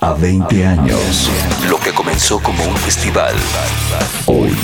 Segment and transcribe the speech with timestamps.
[0.00, 1.30] a 20 años.
[1.68, 3.34] Lo que comenzó como un festival,
[4.26, 4.54] hoy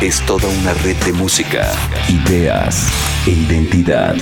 [0.00, 1.72] es toda una red de música,
[2.08, 2.88] ideas
[3.26, 4.14] e identidad.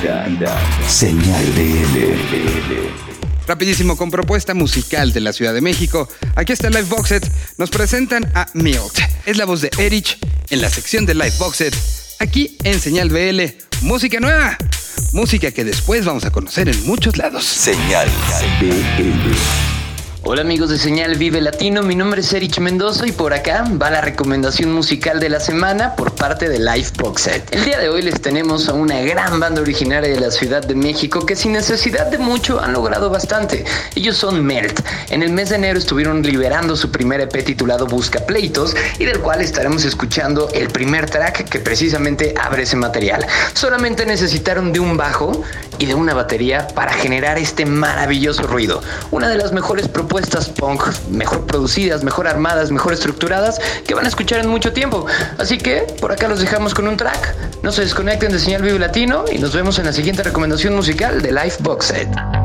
[0.87, 3.47] Señal BL.
[3.47, 6.09] Rapidísimo, con propuesta musical de la Ciudad de México.
[6.37, 7.29] Aquí está Live Boxet.
[7.59, 8.99] Nos presentan a Milt.
[9.27, 10.19] Es la voz de Erich
[10.51, 11.75] en la sección de Live Boxet.
[12.21, 13.43] Aquí en Señal BL.
[13.83, 14.57] Música nueva.
[15.13, 17.45] Música que después vamos a conocer en muchos lados.
[17.45, 18.09] Señal
[18.61, 19.82] BL.
[20.25, 23.91] Hola amigos de Señal Vive Latino, mi nombre es Erich Mendoza y por acá va
[23.91, 27.49] la recomendación musical de la semana por parte de Live Box Set.
[27.53, 30.77] El día de hoy les tenemos a una gran banda originaria de la Ciudad de
[30.77, 33.65] México que sin necesidad de mucho han logrado bastante.
[33.97, 34.79] Ellos son Melt.
[35.11, 39.19] En el mes de enero estuvieron liberando su primer EP titulado Busca Pleitos y del
[39.19, 43.27] cual estaremos escuchando el primer track que precisamente abre ese material.
[43.55, 45.43] Solamente necesitaron de un bajo
[45.79, 48.83] y de una batería para generar este maravilloso ruido.
[49.11, 54.05] Una de las mejores propuestas propuestas punk mejor producidas, mejor armadas, mejor estructuradas que van
[54.05, 55.07] a escuchar en mucho tiempo.
[55.39, 57.35] Así que por acá los dejamos con un track.
[57.63, 61.23] No se desconecten de Señal Vivo Latino y nos vemos en la siguiente recomendación musical
[61.23, 62.42] de Life Box Set.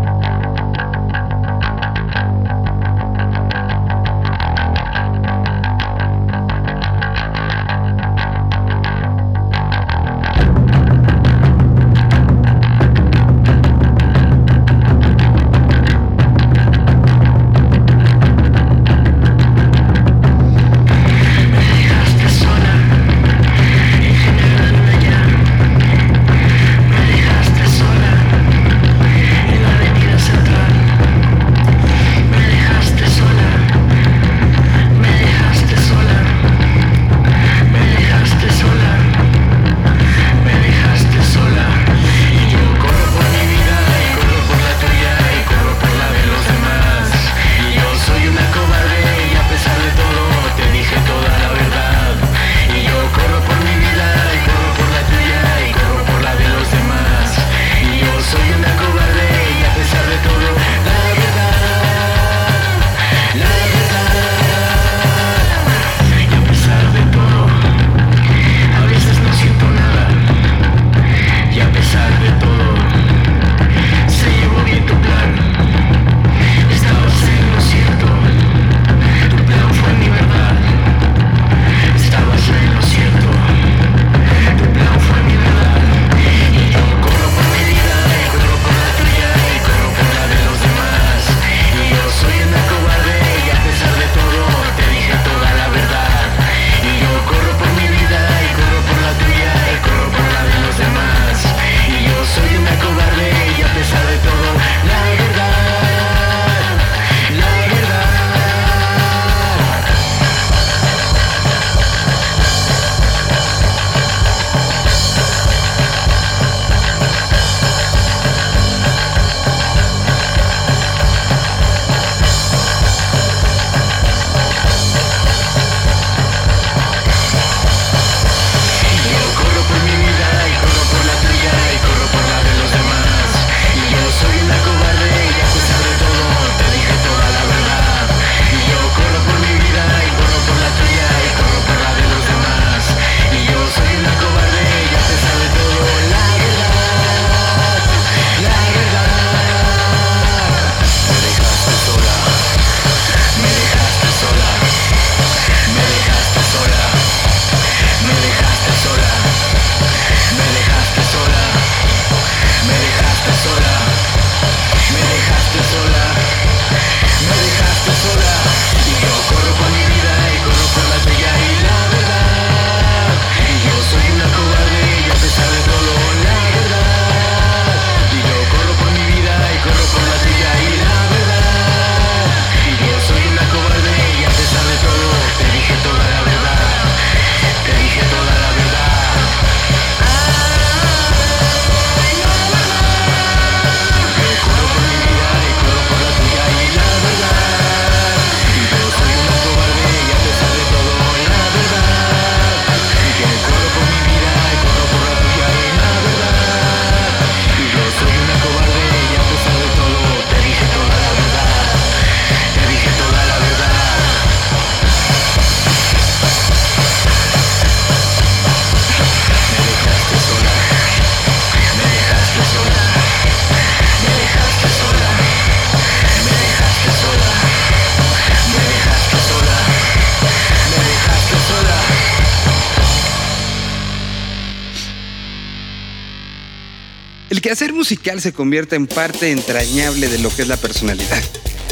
[237.58, 241.24] Quehacer musical se convierte en parte entrañable de lo que es la personalidad.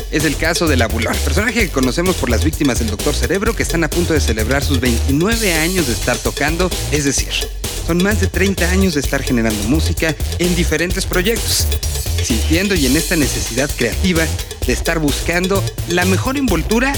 [0.09, 3.61] Es el caso del Abulón, personaje que conocemos por las víctimas del Doctor Cerebro que
[3.61, 7.29] están a punto de celebrar sus 29 años de estar tocando, es decir,
[7.85, 11.67] son más de 30 años de estar generando música en diferentes proyectos,
[12.23, 14.25] sintiendo y en esta necesidad creativa
[14.65, 16.93] de estar buscando la mejor envoltura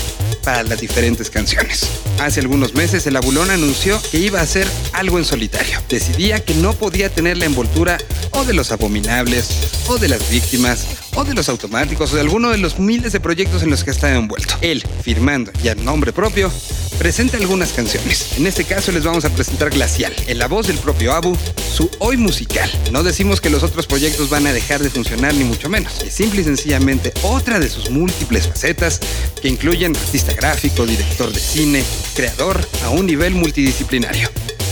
[0.48, 1.90] para las diferentes canciones.
[2.22, 5.82] Hace algunos meses el Abulón anunció que iba a hacer algo en solitario.
[5.90, 7.98] Decidía que no podía tener la envoltura
[8.32, 9.50] o de los abominables,
[9.90, 10.86] o de las víctimas,
[11.16, 13.92] o de los automáticos, o de alguno de los miles de proyectos en los que
[13.92, 14.56] está envuelto.
[14.62, 16.50] Él, firmando y a nombre propio,
[16.98, 18.38] presenta algunas canciones.
[18.38, 21.38] En este caso les vamos a presentar Glacial, en la voz del propio Abu,
[21.74, 22.70] su hoy musical.
[22.92, 26.02] No decimos que los otros proyectos van a dejar de funcionar ni mucho menos.
[26.04, 29.00] Es simple y sencillamente otra de sus múltiples facetas
[29.42, 31.84] que incluyen artista gráfico, director de cine,
[32.16, 34.30] creador a un nivel multidisciplinario.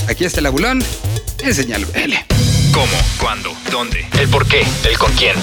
[0.08, 0.84] Aquí está el abulón,
[1.44, 2.14] el señal BL.
[2.72, 2.98] ¿Cómo?
[3.20, 3.52] ¿Cuándo?
[3.72, 4.08] ¿Dónde?
[4.20, 4.64] ¿El por qué?
[4.88, 5.36] ¿El con quién?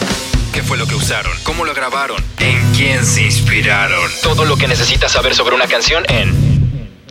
[0.55, 1.33] ¿Qué fue lo que usaron?
[1.43, 2.23] ¿Cómo lo grabaron?
[2.39, 4.11] ¿En quién se inspiraron?
[4.23, 6.53] Todo lo que necesitas saber sobre una canción en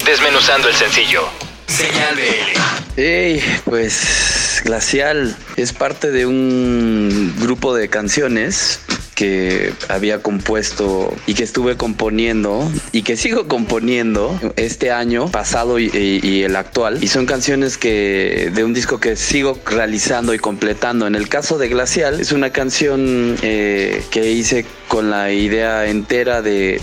[0.05, 1.27] Desmenuzando el sencillo.
[1.67, 2.59] Señal BL.
[2.95, 8.79] Hey, pues Glacial es parte de un grupo de canciones
[9.21, 16.41] que había compuesto y que estuve componiendo y que sigo componiendo este año pasado y,
[16.41, 17.03] el actual.
[17.03, 21.05] Y son canciones que de un disco que sigo realizando y completando.
[21.05, 26.41] En el caso de Glacial es una canción eh, que hice con la idea entera
[26.41, 26.81] de,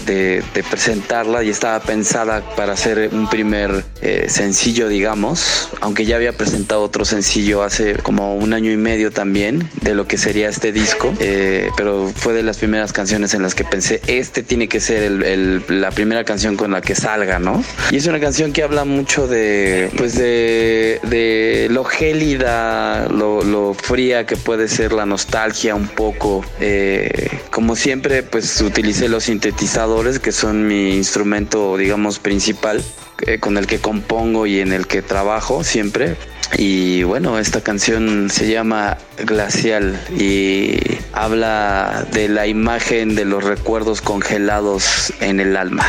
[0.71, 6.83] presentarla y estaba pensada para hacer un primer eh, sencillo, digamos, aunque ya había presentado
[6.83, 11.13] otro sencillo hace como un año y medio también de lo que sería este disco,
[11.21, 15.03] eh, pero fue de las primeras canciones en las que pensé, este tiene que ser
[15.03, 17.63] el, el, la primera canción con la que salga, ¿no?
[17.91, 23.75] Y es una canción que habla mucho de, pues de, de lo gélida, lo, lo,
[23.75, 30.19] fría que puede ser la nostalgia un poco, eh, como siempre pues utilicé los sintetizadores
[30.19, 32.83] que son mi instrumento digamos principal
[33.27, 36.17] eh, con el que compongo y en el que trabajo siempre
[36.57, 40.79] y bueno esta canción se llama Glacial y
[41.13, 45.85] habla de la imagen de los recuerdos congelados en el alma.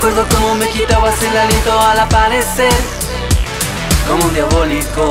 [0.00, 2.72] Recuerdo cómo me quitabas el aliento al aparecer,
[4.06, 5.08] como un diabólico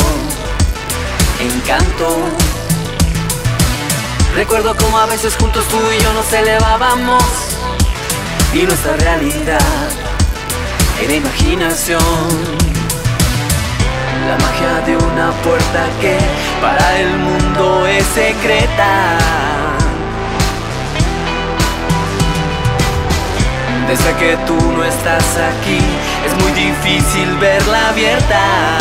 [1.41, 2.19] encanto.
[4.33, 7.21] Recuerdo cómo a veces juntos tú y yo nos elevábamos
[8.53, 9.59] y nuestra realidad
[11.03, 11.99] era imaginación.
[14.25, 16.17] La magia de una puerta que
[16.61, 19.56] para el mundo es secreta.
[23.87, 25.79] Desde que tú no estás aquí,
[26.25, 28.77] es muy difícil verla abierta.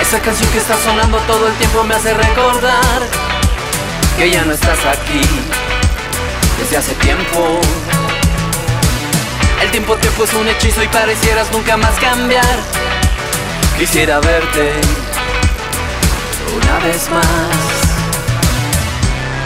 [0.00, 3.00] Esa canción que está sonando todo el tiempo me hace recordar
[4.16, 5.22] que ya no estás aquí
[6.60, 7.60] desde hace tiempo.
[9.62, 12.58] El tiempo te puso un hechizo y parecieras nunca más cambiar.
[13.78, 14.72] Quisiera verte
[16.56, 17.90] una vez más.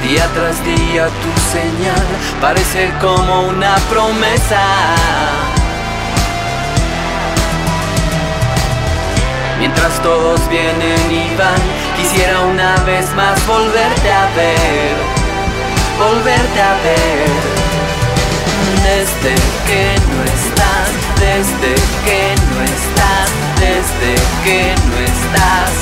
[0.02, 2.06] Día tras día tu señal
[2.40, 4.62] parece como una promesa.
[9.58, 11.60] Mientras todos vienen y van,
[11.96, 14.96] quisiera una vez más volverte a ver,
[15.98, 17.63] volverte a ver
[18.84, 19.34] desde
[19.66, 21.72] que no estás, desde
[22.04, 22.20] que
[22.52, 24.12] no estás, desde
[24.44, 25.72] que no estás.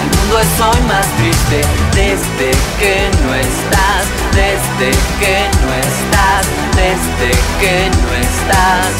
[0.00, 1.60] El mundo es hoy más triste
[1.94, 6.44] desde que no estás, desde que no estás,
[6.80, 7.30] desde
[7.60, 8.94] que no estás.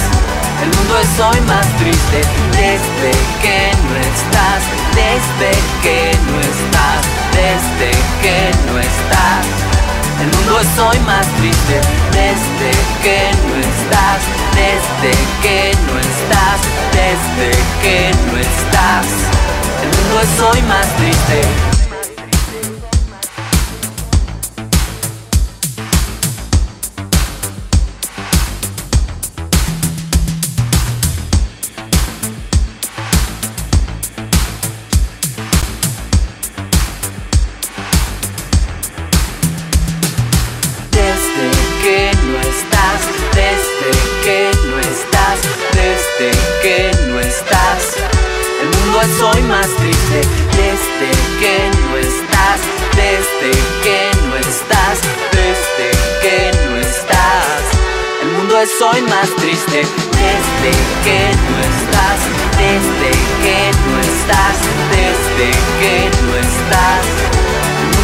[0.63, 2.21] El mundo es hoy más triste
[2.61, 4.63] desde que no estás,
[4.95, 9.70] desde que no estás, desde que no estás.
[10.21, 11.81] El mundo es hoy más triste
[12.13, 12.71] desde
[13.03, 14.21] que no estás,
[14.55, 16.61] desde que no estás,
[16.93, 17.51] desde
[17.81, 19.07] que no estás.
[19.83, 21.80] El mundo es hoy más triste.
[58.61, 62.21] El mundo es hoy más triste desde que no estás,
[62.59, 63.11] desde
[63.43, 64.59] que no estás,
[64.93, 65.51] desde
[65.81, 67.31] que no estás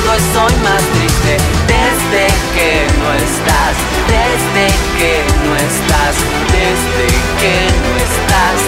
[0.06, 1.36] mundo es hoy más triste
[1.66, 3.76] desde que no estás,
[4.08, 4.66] desde
[4.98, 6.16] que no estás,
[6.52, 7.06] desde
[7.40, 8.58] que no estás.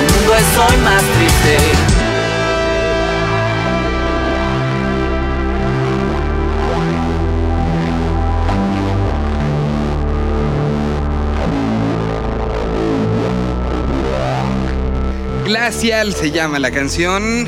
[0.00, 1.95] El mundo es hoy más triste.
[15.72, 17.44] Se llama la canción.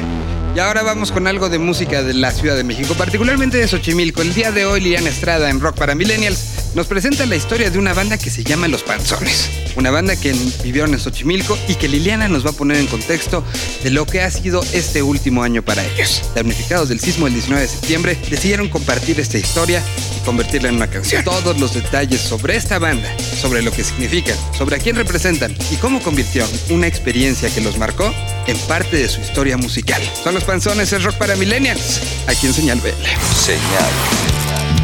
[0.57, 4.23] Y ahora vamos con algo de música de la Ciudad de México, particularmente de Xochimilco.
[4.23, 7.79] El día de hoy, Liliana Estrada en Rock para Millennials nos presenta la historia de
[7.79, 9.68] una banda que se llama Los Panzones.
[9.79, 13.45] Una banda que vivieron en Xochimilco y que Liliana nos va a poner en contexto
[13.85, 16.21] de lo que ha sido este último año para ellos.
[16.35, 19.81] Damnificados del sismo del 19 de septiembre, decidieron compartir esta historia
[20.17, 21.23] y convertirla en una canción.
[21.23, 23.09] Todos los detalles sobre esta banda,
[23.41, 27.79] sobre lo que significan, sobre a quién representan y cómo convirtieron una experiencia que los
[27.79, 28.13] marcó
[28.49, 30.03] en parte de su historia musical.
[30.25, 32.01] Son los panzones, es rock para millennials.
[32.27, 32.91] Aquí en Señal BL.
[33.33, 33.93] Señal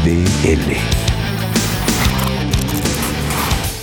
[0.05, 1.04] BL.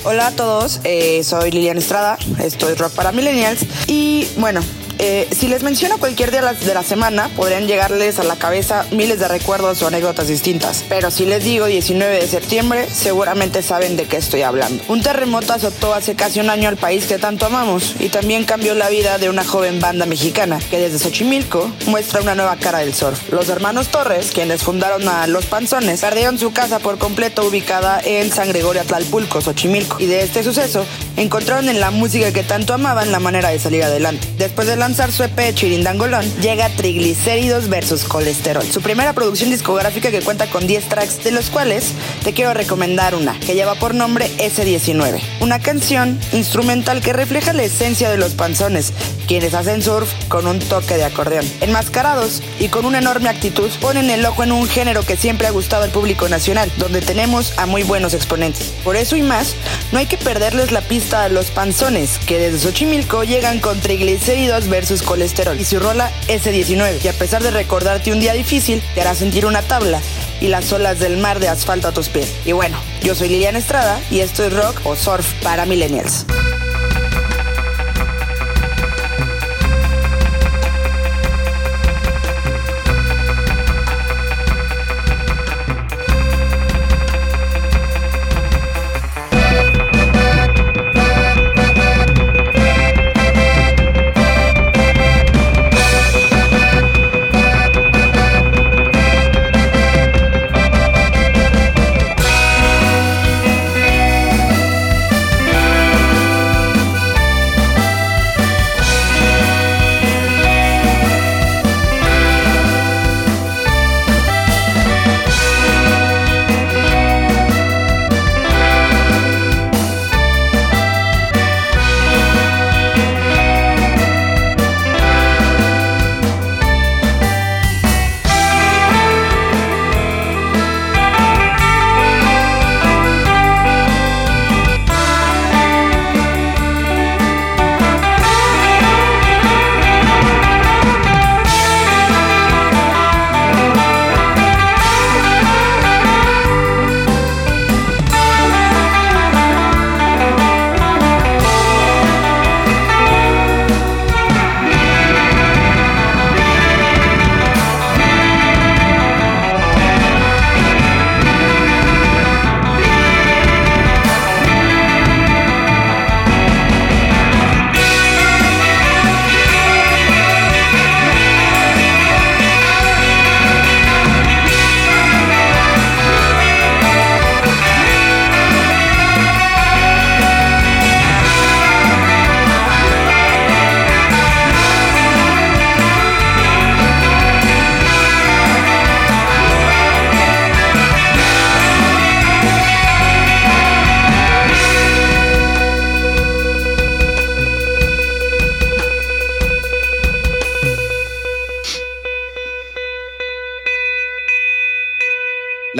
[0.05, 3.65] Hola a todos, eh, soy Liliana Estrada, esto es Rock para Millennials.
[3.87, 4.61] Y bueno,
[4.99, 9.19] eh, si les menciono cualquier día de la semana, podrían llegarles a la cabeza miles
[9.19, 10.85] de recuerdos o anécdotas distintas.
[10.89, 14.83] Pero si les digo 19 de septiembre, seguramente saben de qué estoy hablando.
[14.89, 18.75] Un terremoto azotó hace casi un año al país que tanto amamos y también cambió
[18.75, 22.95] la vida de una joven banda mexicana que desde Xochimilco muestra una nueva cara del
[22.95, 23.33] surf.
[23.33, 28.31] Los hermanos Torres, quienes fundaron a Los Panzones, perdieron su casa por completo ubicada en
[28.31, 29.97] San Gregorio Atlalpulco, Xochimilco.
[30.01, 30.85] Y de este suceso,
[31.17, 34.27] encontraron en la música que tanto amaban la manera de salir adelante.
[34.39, 40.23] Después de lanzar su EP Chirindangolón, llega Triglicéridos versus Colesterol, su primera producción discográfica que
[40.23, 41.93] cuenta con 10 tracks, de los cuales
[42.25, 45.21] te quiero recomendar una, que lleva por nombre S19.
[45.39, 48.93] Una canción instrumental que refleja la esencia de los panzones,
[49.29, 51.49] quienes hacen surf con un toque de acordeón.
[51.61, 55.51] Enmascarados y con una enorme actitud, ponen el ojo en un género que siempre ha
[55.51, 58.73] gustado al público nacional, donde tenemos a muy buenos exponentes.
[58.85, 59.57] Por eso y más,
[59.91, 64.69] no hay que perderles la pista a los panzones, que desde Xochimilco llegan con triglicéridos
[64.69, 67.05] versus colesterol y su rola S19.
[67.05, 70.01] Y a pesar de recordarte un día difícil, te hará sentir una tabla
[70.41, 72.33] y las olas del mar de asfalto a tus pies.
[72.45, 76.27] Y bueno, yo soy Liliana Estrada y esto es rock o surf para millennials.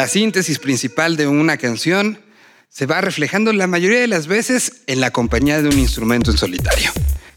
[0.03, 2.19] La síntesis principal de una canción
[2.69, 6.39] se va reflejando la mayoría de las veces en la compañía de un instrumento en
[6.39, 6.91] solitario.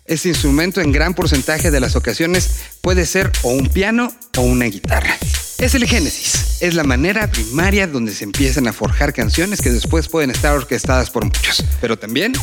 [0.06, 4.66] Este instrumento en gran porcentaje de las ocasiones puede ser o un piano o una
[4.66, 5.16] guitarra.
[5.60, 10.10] Es el génesis, es la manera primaria donde se empiezan a forjar canciones que después
[10.10, 12.34] pueden estar orquestadas por muchos, pero también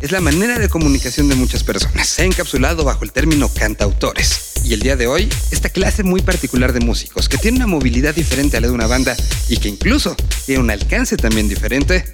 [0.00, 2.08] es la manera de comunicación de muchas personas.
[2.08, 4.52] Se ha encapsulado bajo el término cantautores.
[4.64, 8.14] Y el día de hoy, esta clase muy particular de músicos, que tiene una movilidad
[8.14, 9.16] diferente a la de una banda
[9.48, 12.04] y que incluso tiene un alcance también diferente,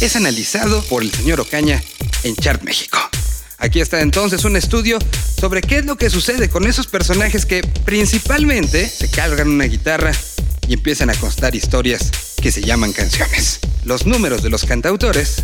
[0.00, 1.82] es analizado por el señor Ocaña
[2.24, 2.98] en Chart México.
[3.58, 4.98] Aquí está entonces un estudio
[5.40, 10.12] sobre qué es lo que sucede con esos personajes que principalmente se cargan una guitarra
[10.68, 12.10] y empiezan a constar historias
[12.42, 13.60] que se llaman canciones.
[13.84, 15.36] Los números de los cantautores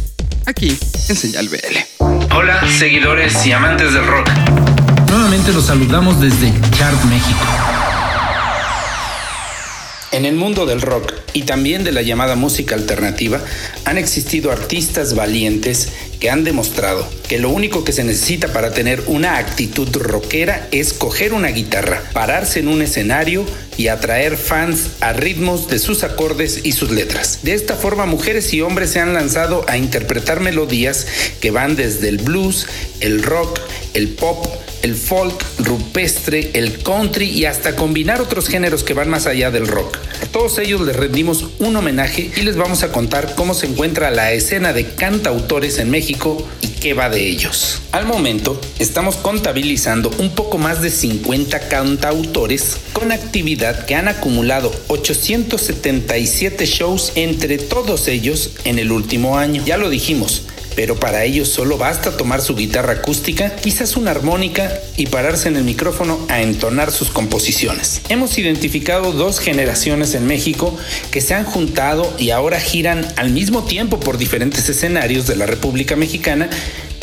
[0.46, 0.76] aquí
[1.08, 2.04] en Señal BL.
[2.34, 4.28] Hola, seguidores y amantes del rock.
[5.08, 7.89] Nuevamente los saludamos desde Chart México.
[10.12, 13.40] En el mundo del rock y también de la llamada música alternativa
[13.84, 15.88] han existido artistas valientes
[16.18, 20.92] que han demostrado que lo único que se necesita para tener una actitud rockera es
[20.92, 26.60] coger una guitarra, pararse en un escenario y atraer fans a ritmos de sus acordes
[26.64, 27.38] y sus letras.
[27.42, 31.06] De esta forma mujeres y hombres se han lanzado a interpretar melodías
[31.40, 32.66] que van desde el blues,
[33.00, 33.60] el rock,
[33.94, 34.44] el pop,
[34.82, 39.66] el folk, rupestre, el country y hasta combinar otros géneros que van más allá del
[39.66, 39.98] rock.
[40.22, 44.10] A todos ellos les rendimos un homenaje y les vamos a contar cómo se encuentra
[44.10, 47.82] la escena de cantautores en México y qué va de ellos.
[47.92, 54.72] Al momento, estamos contabilizando un poco más de 50 cantautores con actividad que han acumulado
[54.88, 59.62] 877 shows entre todos ellos en el último año.
[59.64, 60.42] Ya lo dijimos,
[60.80, 65.56] pero para ello solo basta tomar su guitarra acústica, quizás una armónica y pararse en
[65.56, 68.00] el micrófono a entonar sus composiciones.
[68.08, 70.74] Hemos identificado dos generaciones en México
[71.10, 75.44] que se han juntado y ahora giran al mismo tiempo por diferentes escenarios de la
[75.44, 76.48] República Mexicana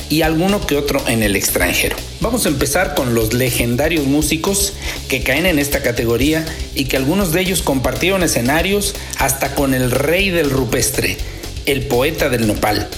[0.10, 1.98] y alguno que otro en el extranjero.
[2.20, 4.74] Vamos a empezar con los legendarios músicos
[5.08, 9.92] que caen en esta categoría y que algunos de ellos compartieron escenarios hasta con el
[9.92, 11.16] rey del rupestre,
[11.68, 12.90] el poeta del nopal,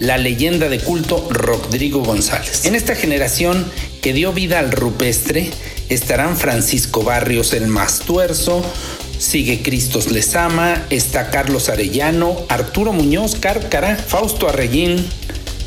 [0.00, 2.64] la leyenda de culto Rodrigo González.
[2.64, 5.50] En esta generación que dio vida al rupestre
[5.88, 8.64] estarán Francisco Barrios el Mastuerzo,
[9.18, 15.04] sigue Cristos Lezama, está Carlos Arellano, Arturo Muñoz Cárcara, Fausto Arreguín,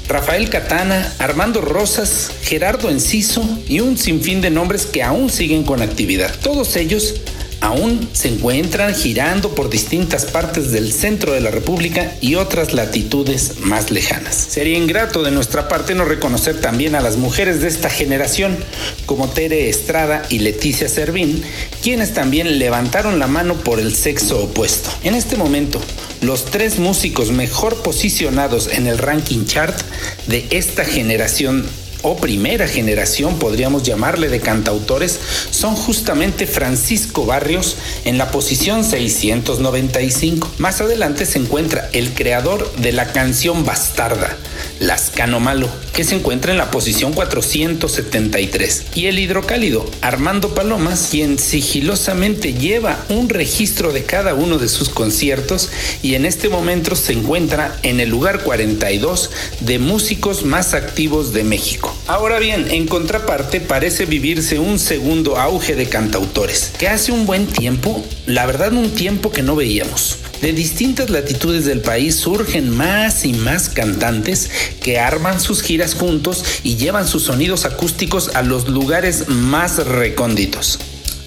[0.07, 5.81] Rafael Catana, Armando Rosas, Gerardo Enciso y un sinfín de nombres que aún siguen con
[5.81, 6.33] actividad.
[6.41, 7.15] Todos ellos
[7.61, 13.59] aún se encuentran girando por distintas partes del centro de la República y otras latitudes
[13.59, 14.35] más lejanas.
[14.35, 18.57] Sería ingrato de nuestra parte no reconocer también a las mujeres de esta generación,
[19.05, 21.43] como Tere Estrada y Leticia Servín,
[21.81, 24.89] quienes también levantaron la mano por el sexo opuesto.
[25.03, 25.79] En este momento,
[26.21, 29.79] los tres músicos mejor posicionados en el ranking chart
[30.27, 31.65] de esta generación
[32.01, 40.51] o primera generación, podríamos llamarle, de cantautores, son justamente Francisco Barrios en la posición 695.
[40.57, 44.37] Más adelante se encuentra el creador de la canción Bastarda,
[44.79, 48.83] Lascano Malo, que se encuentra en la posición 473.
[48.95, 54.89] Y el hidrocálido, Armando Palomas, quien sigilosamente lleva un registro de cada uno de sus
[54.89, 55.69] conciertos
[56.01, 59.29] y en este momento se encuentra en el lugar 42
[59.61, 61.90] de músicos más activos de México.
[62.07, 67.47] Ahora bien, en contraparte parece vivirse un segundo auge de cantautores, que hace un buen
[67.47, 70.17] tiempo, la verdad un tiempo que no veíamos.
[70.41, 74.49] De distintas latitudes del país surgen más y más cantantes
[74.81, 80.79] que arman sus giras juntos y llevan sus sonidos acústicos a los lugares más recónditos.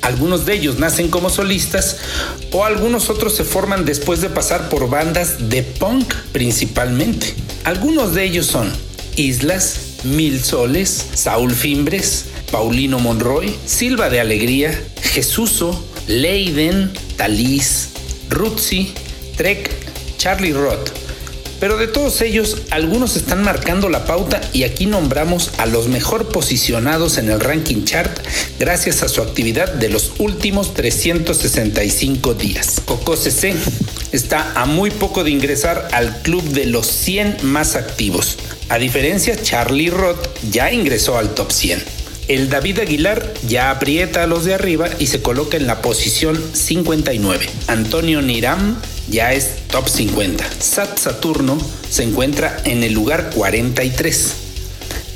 [0.03, 1.97] Algunos de ellos nacen como solistas
[2.53, 7.35] o algunos otros se forman después de pasar por bandas de punk principalmente.
[7.65, 8.71] Algunos de ellos son
[9.17, 17.91] Islas, Mil Soles, Saúl Fimbres, Paulino Monroy, Silva de Alegría, Jesuso, Leiden, Talís,
[18.29, 18.93] Rutzi,
[19.37, 19.71] Trek,
[20.19, 20.91] Charlie Roth.
[21.61, 26.29] Pero de todos ellos, algunos están marcando la pauta y aquí nombramos a los mejor
[26.29, 28.19] posicionados en el ranking chart
[28.59, 32.83] gracias a su actividad de los últimos 365 días.
[32.85, 33.55] Coco CC
[34.13, 38.37] está a muy poco de ingresar al club de los 100 más activos.
[38.69, 41.83] A diferencia, Charlie Roth ya ingresó al top 100.
[42.29, 46.43] El David Aguilar ya aprieta a los de arriba y se coloca en la posición
[46.55, 47.47] 59.
[47.67, 48.77] Antonio Niram
[49.11, 50.45] ya es top 50.
[50.59, 51.59] Sat Saturno
[51.91, 54.44] se encuentra en el lugar 43.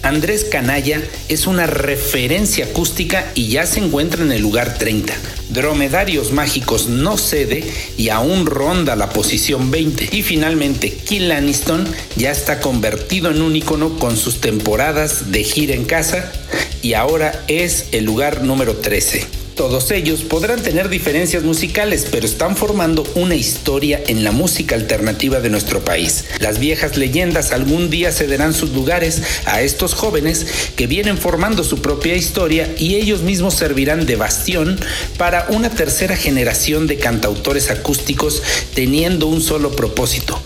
[0.09, 5.13] Andrés Canalla es una referencia acústica y ya se encuentra en el lugar 30.
[5.51, 7.63] Dromedarios Mágicos no cede
[7.99, 10.09] y aún ronda la posición 20.
[10.17, 15.75] Y finalmente, Kill Aniston ya está convertido en un icono con sus temporadas de gira
[15.75, 16.33] en casa
[16.81, 19.38] y ahora es el lugar número 13.
[19.59, 25.41] Todos ellos podrán tener diferencias musicales, pero están formando una historia en la música alternativa
[25.41, 26.27] de nuestro país.
[26.39, 31.83] Las viejas leyendas algún día cederán sus lugares a estos jóvenes que vienen formando su
[31.83, 34.79] propia historia y ellos mismos servirán de bastión
[35.17, 38.45] para una tercera generación de cantautores acústicos
[38.77, 40.41] teniendo un solo propósito,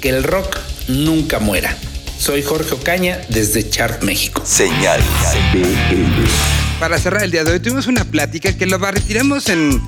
[0.00, 1.78] que el rock nunca muera.
[2.18, 4.42] Soy Jorge Ocaña desde Chart México.
[4.44, 5.00] Señal
[6.78, 9.80] para cerrar el día de hoy tuvimos una plática que lo retiramos en,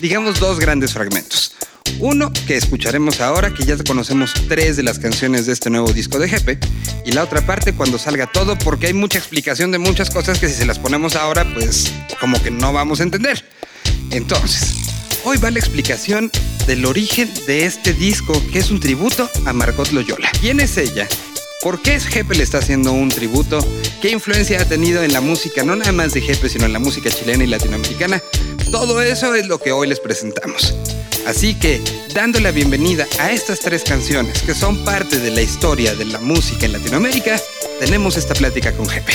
[0.00, 1.54] digamos, dos grandes fragmentos.
[1.98, 6.18] Uno que escucharemos ahora, que ya conocemos tres de las canciones de este nuevo disco
[6.18, 6.58] de Jepe.
[7.04, 10.48] Y la otra parte cuando salga todo, porque hay mucha explicación de muchas cosas que
[10.48, 13.44] si se las ponemos ahora, pues como que no vamos a entender.
[14.10, 14.74] Entonces,
[15.24, 16.30] hoy va la explicación
[16.66, 20.30] del origen de este disco, que es un tributo a Margot Loyola.
[20.40, 21.06] ¿Quién es ella?
[21.62, 23.64] ¿Por qué Jepe le está haciendo un tributo?
[24.02, 26.80] ¿Qué influencia ha tenido en la música, no nada más de Jepe, sino en la
[26.80, 28.20] música chilena y latinoamericana?
[28.72, 30.74] Todo eso es lo que hoy les presentamos.
[31.24, 31.80] Así que,
[32.12, 36.18] dando la bienvenida a estas tres canciones que son parte de la historia de la
[36.18, 37.40] música en Latinoamérica,
[37.78, 39.12] tenemos esta plática con Jepe.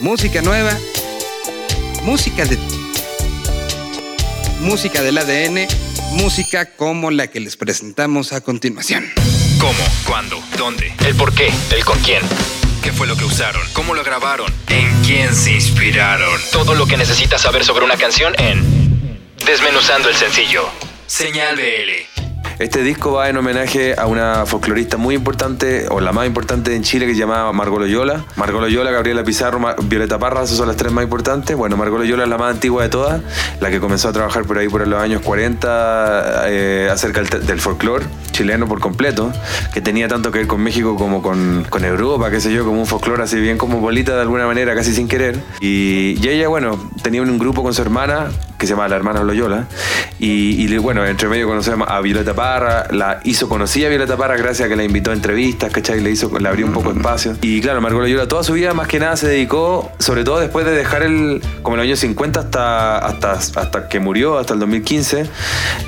[0.00, 0.76] Música nueva,
[2.02, 2.58] música de
[4.62, 5.68] música del ADN,
[6.14, 9.08] música como la que les presentamos a continuación.
[9.60, 9.78] ¿Cómo?
[10.04, 10.42] ¿Cuándo?
[10.58, 10.92] ¿Dónde?
[11.06, 11.52] ¿El por qué?
[11.70, 12.22] ¿El con quién?
[12.86, 13.60] ¿Qué fue lo que usaron?
[13.72, 14.46] ¿Cómo lo grabaron?
[14.68, 16.40] ¿En quién se inspiraron?
[16.52, 18.62] Todo lo que necesitas saber sobre una canción en
[19.44, 20.68] Desmenuzando el sencillo.
[21.08, 22.15] Señal BL.
[22.58, 26.82] Este disco va en homenaje a una folclorista muy importante, o la más importante en
[26.82, 28.24] Chile, que se llamaba Margot Loyola.
[28.36, 31.54] Margot Loyola, Gabriela Pizarro, Violeta Parra, esas son las tres más importantes.
[31.54, 33.20] Bueno, Margot Loyola es la más antigua de todas,
[33.60, 38.06] la que comenzó a trabajar por ahí por los años 40 eh, acerca del, folclore
[38.32, 39.32] chileno por completo,
[39.74, 42.80] que tenía tanto que ver con México como con, con Europa, qué sé yo, como
[42.80, 45.38] un folclore así bien como bolita de alguna manera, casi sin querer.
[45.60, 49.22] Y, y ella, bueno, tenía un grupo con su hermana, que se llama La Hermana
[49.24, 49.66] Loyola,
[50.18, 52.45] y, y bueno, entre medio conocemos a Violeta Parra,
[52.90, 56.00] la hizo conocida Violeta Parra gracias a que la invitó a entrevistas, ¿cachai?
[56.00, 57.36] Le, hizo, le abrió un poco de espacio.
[57.40, 60.64] Y claro, Margot Loyola toda su vida más que nada se dedicó, sobre todo después
[60.64, 64.60] de dejar el, como en los años 50 hasta, hasta, hasta que murió, hasta el
[64.60, 65.26] 2015,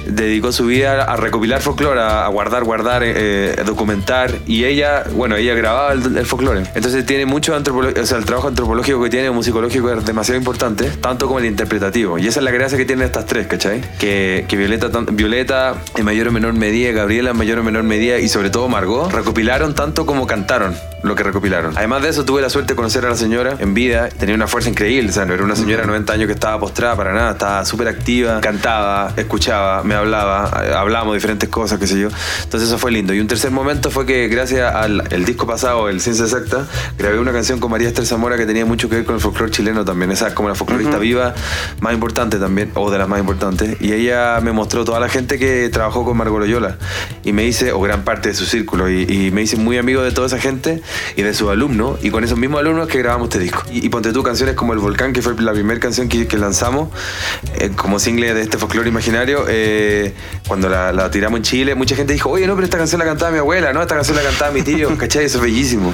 [0.07, 4.35] dedicó su vida a recopilar folclore, a, guardar, guardar, eh, documentar.
[4.47, 6.64] Y ella, bueno, ella grababa el, folclore.
[6.75, 10.90] Entonces tiene mucho antropológico, o sea, el trabajo antropológico que tiene, musicológico es demasiado importante,
[11.01, 12.18] tanto como el interpretativo.
[12.18, 13.83] Y esa es la gracia que tienen estas tres, ¿cachai?
[13.99, 18.29] Que, que Violeta, Violeta en mayor o menor medida, Gabriela mayor o menor medida y
[18.29, 20.75] sobre todo Margot, recopilaron tanto como cantaron
[21.09, 21.77] lo que recopilaron.
[21.77, 24.09] Además de eso, tuve la suerte de conocer a la señora en vida.
[24.09, 25.11] Tenía una fuerza increíble.
[25.11, 27.33] O sea, no era una señora de 90 años que estaba postrada para nada.
[27.33, 32.09] Estaba súper activa, cantaba, escuchaba, me hablaba, eh, hablamos diferentes cosas, qué sé yo.
[32.44, 33.14] Entonces eso fue lindo.
[33.14, 36.66] Y un tercer momento fue que gracias al el disco pasado, el Ciencia Exacta,
[36.99, 39.51] grabé una canción con María Esther Zamora que tenía mucho que ver con el folclore
[39.51, 40.11] chileno también.
[40.11, 41.35] Esa es como la folclorista viva
[41.81, 43.81] más importante también, o de las más importantes.
[43.81, 46.77] Y ella me mostró toda la gente que trabajó con Margot Loyola.
[47.25, 50.03] Y me dice, o gran parte de su círculo, y, y me dice muy amigo
[50.03, 50.83] de toda esa gente
[51.17, 53.63] y de sus alumnos, y con esos mismos alumnos que grabamos este disco.
[53.71, 56.89] Y, ponte tú canciones como El Volcán, que fue la primera canción que, lanzamos
[57.59, 60.15] eh, como single de este folclore imaginario, eh,
[60.47, 63.33] cuando la, tiramos en Chile, mucha gente dijo, oye, no, pero esta canción la cantaba
[63.33, 65.25] mi abuela, no, esta canción la cantaba mi tío, ¿cachai?
[65.25, 65.89] Eso es bellísimo.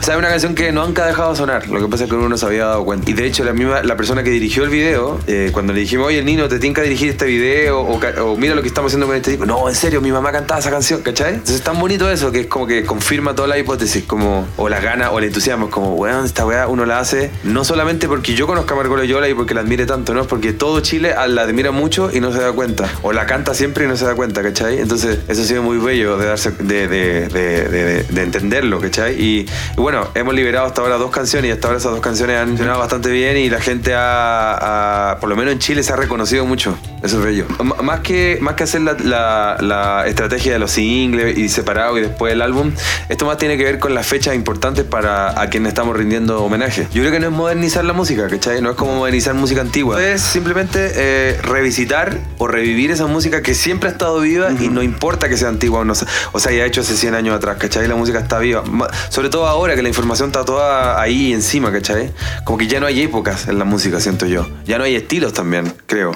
[0.00, 2.10] O sea, es una canción que nunca ha dejado de sonar, lo que pasa es
[2.10, 3.10] que uno no se había dado cuenta.
[3.10, 6.08] Y de hecho, la misma, la persona que dirigió el video, eh, cuando le dijimos,
[6.08, 9.32] oye, Nino, te que dirigir este video, o, mira lo que estamos haciendo con este
[9.32, 11.34] disco, no, en serio, mi mamá cantaba esa canción, ¿cachai?
[11.34, 14.68] Entonces es tan bonito eso, que es como que confirma toda la hipótesis, como, o
[14.68, 15.70] las ganas o el entusiasmo.
[15.70, 19.28] Como, weón, esta weá uno la hace no solamente porque yo conozco a Margot Loyola
[19.28, 22.32] y porque la admire tanto, no, es porque todo Chile la admira mucho y no
[22.32, 22.88] se da cuenta.
[23.02, 24.78] O la canta siempre y no se da cuenta, ¿cachai?
[24.78, 29.20] Entonces, eso ha sido muy bello de, darse, de, de, de, de entenderlo, ¿cachai?
[29.20, 32.48] Y, bueno, hemos liberado hasta ahora dos canciones y hasta ahora esas dos canciones han
[32.48, 36.46] funcionado bastante bien y la gente ha, por lo menos en Chile, se ha reconocido
[36.46, 36.76] mucho.
[37.02, 37.46] Eso es bello.
[37.82, 42.02] más que, más que hacer la, la, la estrategia de los singles y separado y
[42.02, 42.72] después el álbum,
[43.08, 46.88] esto más tiene que ver con las fechas importantes para a quien estamos rindiendo homenaje.
[46.94, 48.62] Yo creo que no es modernizar la música, ¿cachai?
[48.62, 50.02] No es como modernizar música antigua.
[50.02, 54.82] Es simplemente eh, revisitar o revivir esa música que siempre ha estado viva y no
[54.82, 55.92] importa que sea antigua o no
[56.32, 57.86] o sea, ya hecho hace 100 años atrás, ¿cachai?
[57.86, 58.64] La música está viva.
[59.10, 62.10] Sobre todo ahora que la información está toda ahí encima, ¿cachai?
[62.44, 64.46] Como que ya no hay épocas en la música, siento yo.
[64.64, 66.12] Ya no hay estilos también, creo.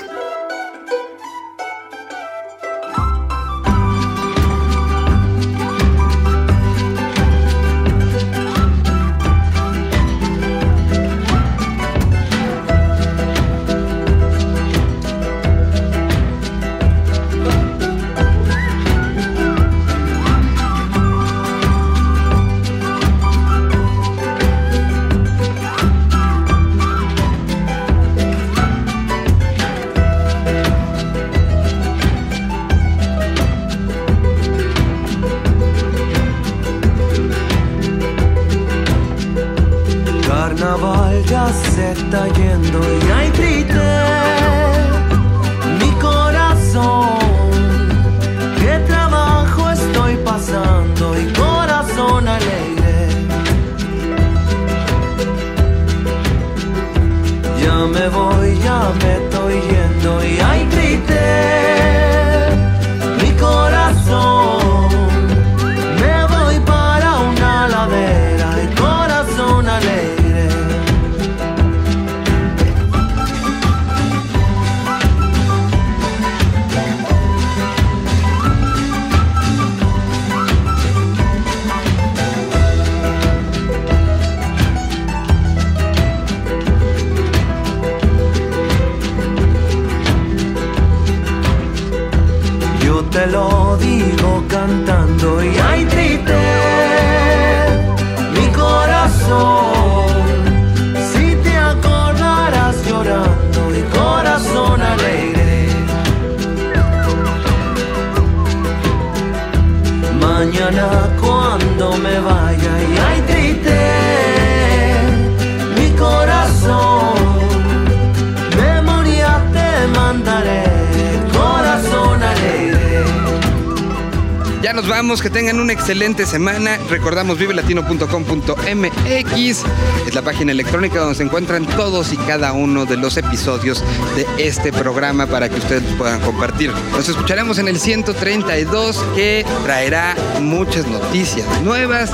[125.69, 126.79] Una excelente semana.
[126.89, 129.65] Recordamos vivelatino.com.mx.
[130.07, 133.85] Es la página electrónica donde se encuentran todos y cada uno de los episodios
[134.17, 136.73] de este programa para que ustedes puedan compartir.
[136.93, 142.13] Nos escucharemos en el 132 que traerá muchas noticias nuevas,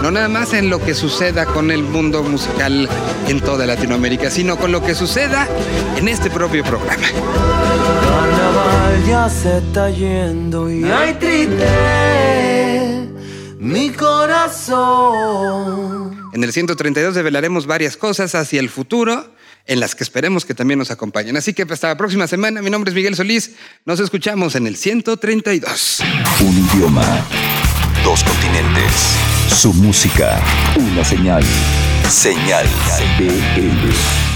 [0.00, 2.88] no nada más en lo que suceda con el mundo musical
[3.26, 5.48] en toda Latinoamérica, sino con lo que suceda
[5.96, 7.02] en este propio programa.
[7.02, 11.66] Carnaval ya se está yendo y hay triste
[13.62, 15.52] mi corazón.
[16.32, 19.32] En el 132 develaremos varias cosas hacia el futuro
[19.66, 21.36] en las que esperemos que también nos acompañen.
[21.36, 22.60] Así que hasta la próxima semana.
[22.60, 23.52] Mi nombre es Miguel Solís.
[23.84, 26.00] Nos escuchamos en el 132.
[26.40, 27.04] Un idioma.
[28.04, 29.16] Dos continentes.
[29.48, 30.42] Su música.
[30.76, 31.44] Una señal.
[32.08, 32.66] Señal
[33.18, 34.31] BL.